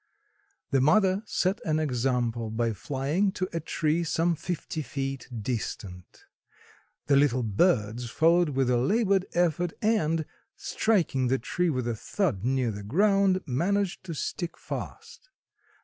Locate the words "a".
3.53-3.59, 8.71-8.77, 11.87-11.95